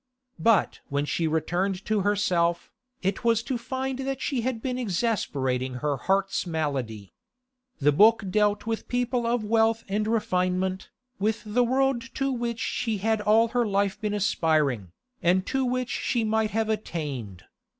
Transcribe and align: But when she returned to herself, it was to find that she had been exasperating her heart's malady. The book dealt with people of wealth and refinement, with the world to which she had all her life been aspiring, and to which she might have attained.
But 0.39 0.79
when 0.89 1.05
she 1.05 1.27
returned 1.27 1.85
to 1.85 1.99
herself, 1.99 2.71
it 3.03 3.23
was 3.23 3.43
to 3.43 3.55
find 3.55 3.99
that 3.99 4.19
she 4.19 4.41
had 4.41 4.59
been 4.59 4.79
exasperating 4.79 5.75
her 5.75 5.95
heart's 5.95 6.47
malady. 6.47 7.13
The 7.77 7.91
book 7.91 8.23
dealt 8.31 8.65
with 8.65 8.87
people 8.87 9.27
of 9.27 9.43
wealth 9.43 9.83
and 9.87 10.07
refinement, 10.07 10.89
with 11.19 11.43
the 11.45 11.63
world 11.63 12.01
to 12.15 12.31
which 12.31 12.59
she 12.59 12.97
had 12.97 13.21
all 13.21 13.49
her 13.49 13.67
life 13.67 14.01
been 14.01 14.15
aspiring, 14.15 14.91
and 15.21 15.45
to 15.45 15.63
which 15.63 15.91
she 15.91 16.23
might 16.23 16.49
have 16.49 16.67
attained. 16.67 17.43